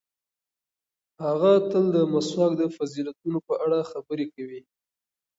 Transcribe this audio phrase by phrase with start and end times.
[1.25, 4.61] هغه تل د مسواک د فضیلتونو په اړه خبرې کوي.